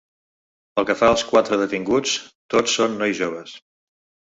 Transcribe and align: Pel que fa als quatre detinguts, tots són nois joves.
Pel 0.79 0.87
que 0.91 0.95
fa 1.01 1.09
als 1.15 1.25
quatre 1.33 1.59
detinguts, 1.65 2.15
tots 2.55 2.81
són 2.81 2.99
nois 3.05 3.23
joves. 3.23 3.57